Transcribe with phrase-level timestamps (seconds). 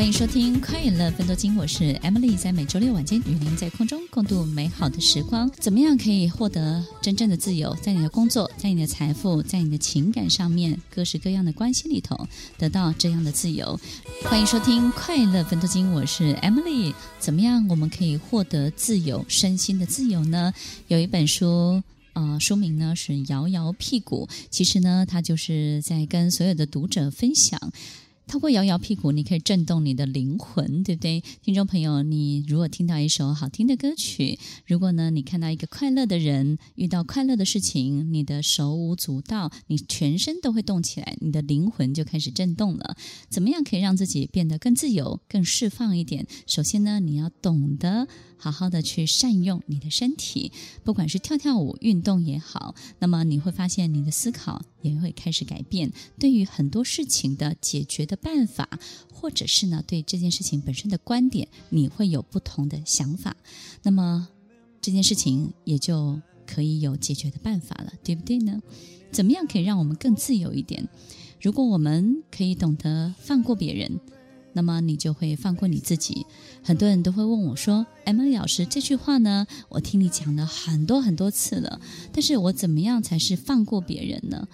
[0.00, 5.50] 欢迎收听《快乐分多金》，我是 Emily，在每周六晚间与您在空中共度美好的时光。
[5.58, 7.76] 怎么样可以获得真正的自由？
[7.82, 12.26] 在你的工作，在你的财富，在你的情感上面，各式各样的关系里头，
[12.56, 13.78] 得到这样的自由。
[14.24, 16.94] 欢迎收听《快乐分多金》，我是 Emily。
[17.18, 20.54] 怎么样我们可以获得自由，身心的自由呢？
[20.88, 21.82] 有一本书。
[22.14, 27.70] 呃，书名呢是《摇摇屁股》，其实呢，他就是在跟所有的读者分享。
[28.30, 31.20] 透过摇摇屁股，你可以震动你的灵魂，对不对？
[31.42, 34.38] 听众朋友，你如果听到一首好听的歌曲，
[34.68, 42.96] 如果呢，你看到一个快乐的人，遇到快乐的事情，你的手舞足蹈，你全身都会动起来，你的灵魂就开始震动了。
[43.28, 46.24] 怎么样可以让自己变得更自由、更释放一点？
[46.46, 50.52] 首先呢，你要懂得好好的去善用你的身体，
[50.84, 58.68] 不管是跳跳舞、运动也好，那么你会发现你的思考也会开始改变，对于很多事情的解决的办法，
[59.12, 63.36] 或者是呢，对这件事情本身的观点，你会有不同的想法，
[63.82, 64.28] 那么
[64.80, 68.60] 这件事情也就可以有解决的办法了，对不对呢？
[69.12, 70.88] 怎么样可以让我们更自由一点？
[71.40, 73.98] 如果我们可以懂得放过别人，
[74.52, 76.26] 那么你就会放过你自己。
[76.62, 81.80] 很多人都会问我说：“Emily 老师，这句话呢，我听你讲了很多很多次了，
[82.12, 84.46] 但是我怎么样才是放过别人呢？”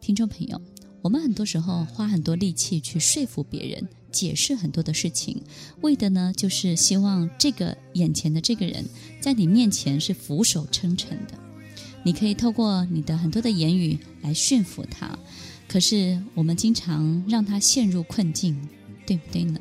[0.00, 0.60] 听众朋友。
[1.02, 5.42] 我们很多时候花很多力气去说服别人，解释很多的事情，
[5.80, 8.84] 为的呢，就是希望这个眼前的这个人
[9.20, 11.36] 在你面前是俯首称臣的。
[12.04, 15.18] 你可以透过你的很多的言语来驯服他，
[15.66, 18.56] 可是我们经常让他陷入困境，
[19.04, 19.58] 对不对呢？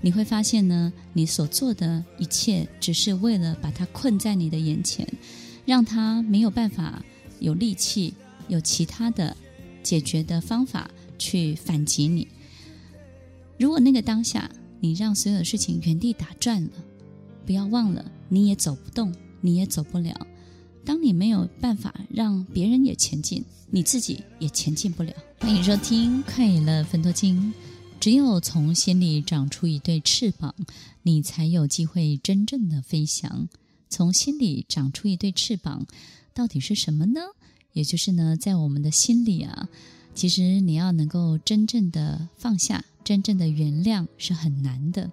[0.00, 5.06] 你会发现呢，你所做的一切只是为了把他困在你的眼前，
[5.66, 7.04] 让他没有办法
[7.38, 8.14] 有力气，
[8.48, 9.36] 有其他的。
[9.82, 12.26] 解决的方法去反击你。
[13.58, 14.50] 如果那个当下
[14.80, 16.70] 你让所有的事情原地打转了，
[17.44, 20.26] 不要忘了，你也走不动，你也走不了。
[20.84, 25.12] 当你没有办法让别人也前进，你自己也前进不了。
[25.38, 27.52] 欢迎收听《快乐分多金》，
[28.00, 30.54] 只有从心里长出一对翅膀，
[31.02, 33.48] 你才有机会真正的飞翔。
[33.90, 35.86] 从心里长出一对翅膀，
[36.32, 37.20] 到底是什么呢？
[37.72, 39.68] 也就是呢，在我们的心里啊，
[40.14, 45.10] 其实你要能够真正的放下、真正的原谅是很难的。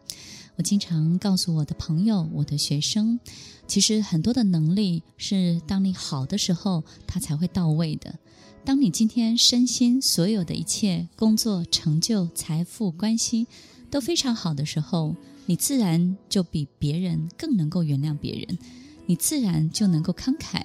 [0.56, 3.20] 我经常告诉我的朋友、我的学生，
[3.68, 8.18] 其实很多的能力是当你好的时候，它才会到位的。
[8.66, 13.46] 当你今天身心所有的一切工作成就、财富、关系
[13.92, 18.58] 都非常好的时候，你自然就比别人更能够原谅别人，
[19.06, 20.64] 你自然就能够慷慨。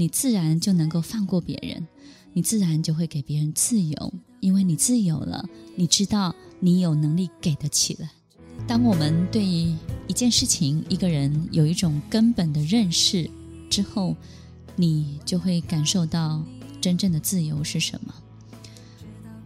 [0.00, 1.86] 你自然就能够放过别人，
[2.32, 5.46] 你自然就会给别人自由，因为你自由了，
[5.76, 8.10] 你知道你有能力给得起了。
[8.66, 9.76] 当我们对一
[10.14, 13.28] 件事情、一个人有一种根本的认识
[13.68, 14.16] 之后，
[14.74, 16.42] 你就会感受到
[16.80, 18.14] 真正的自由是什么。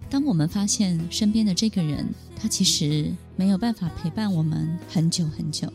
[0.08, 5.68] 当我们发现身边的这个人，他其实没有办法陪伴我们很久很久。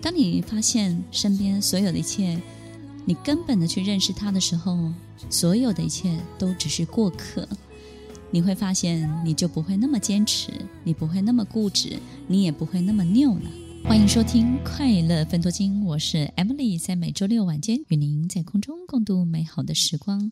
[0.00, 2.40] 当你发现身边所有的一切，
[3.04, 4.92] 你根本的去认识他的时候，
[5.28, 7.46] 所有的一切都只是过客。
[8.30, 10.52] 你会发现，你就不会那么坚持，
[10.84, 11.98] 你不会那么固执，
[12.28, 13.50] 你也不会那么拗了。
[13.84, 20.30] 欢迎收听《快乐分多金》，我是 Emily，在每周六晚间与您在空中共度美好的时光。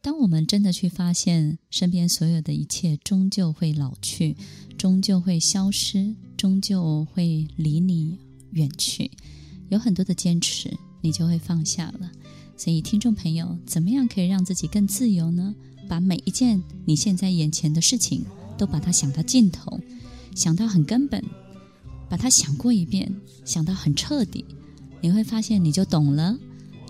[0.00, 4.36] 当我们真的去发现，身边所有的一切终究会老去，
[4.78, 8.16] 终究会消失，终究会离你
[8.52, 9.10] 远去，
[9.68, 10.72] 有很多的坚持。
[11.02, 12.10] 你就会放下了，
[12.56, 15.54] 所以听众朋友，怎么样可以让自己更自由呢？
[15.88, 18.24] 把每一件你现在眼前的事情
[18.56, 19.78] 都把它想到尽头，
[20.34, 21.22] 想到很根本，
[22.08, 23.14] 把它想过一遍，
[23.44, 24.44] 想到很彻底，
[25.00, 26.38] 你会发现你就懂了。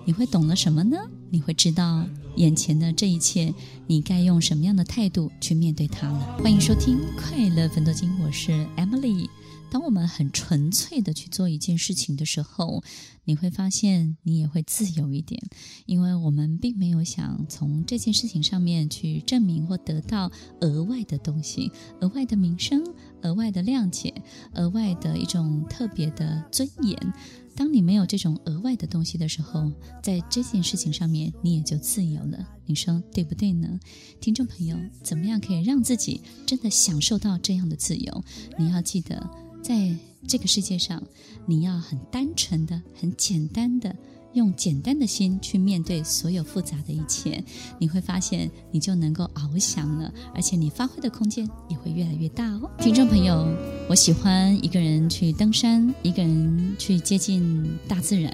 [0.05, 0.99] 你会懂了什么呢？
[1.31, 3.55] 你会知道眼前的这一切，
[3.87, 6.37] 你该用什么样的态度去面对它了。
[6.43, 9.29] 欢迎收听《快乐分多金》，我是 Emily。
[9.73, 12.85] 当我们很纯粹的去做一件事情的时候，
[13.25, 15.43] 你会发现你也会自由一点，
[15.87, 20.31] 因为我们并没有想从这件事情上面去证明或得到
[20.61, 21.73] 额外的东西、
[22.03, 22.85] 额外的名声、
[23.23, 24.13] 额外的谅解、
[24.57, 27.15] 额外的一种特别的尊严。
[27.57, 29.73] 当你没有这种额外的东西的时候，
[30.03, 32.47] 在这件事情上面你也就自由了。
[32.67, 33.81] 你说对不对呢？
[34.21, 38.25] 听众朋友，怎么样可以让自己真的享受到这样的自由？
[38.59, 39.42] 你要记得。
[39.63, 41.03] 在这个世界上，
[41.47, 43.95] 你要很单纯的、很简单的
[44.35, 47.43] 用简单的心去面对所有复杂的一切，
[47.79, 52.71] 你会发现你就能够翱翔了，而且你发挥的空间也会越来越大哦。
[52.79, 53.47] 听众朋友，
[53.89, 58.33] 我喜欢一个人去登山，一个人去接近大自然，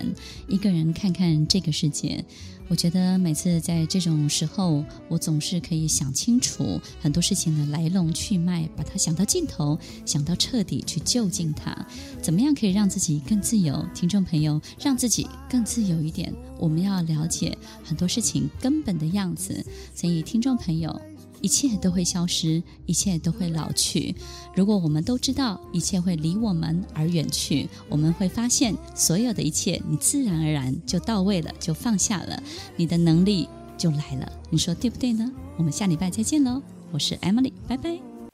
[0.49, 2.25] 一个人看看这个世界。
[2.71, 11.75] 我觉得每次在这种时候，我总是可以想清楚很多事情的来龙去脉，把它想到尽头，想到彻底，去就近它。
[12.21, 13.83] 怎么样可以让自己更自由？
[13.95, 19.65] 听众朋友，让自己更自由有一点，我们要了解很多事情根本的样子。
[19.95, 21.01] 所以，听众朋友。
[21.41, 24.13] 一切都会消失，一切都会老去。
[24.57, 32.43] 如果我们都知道一切会离我们而远去，我们会发现所有的一切，你自然而然就到位了，就放下了，
[32.77, 34.33] 你的能力就来了。
[34.51, 35.31] 你说对不对呢？
[35.57, 36.61] 我们下礼拜再见喽！
[36.91, 38.08] 我是 Emily，拜拜。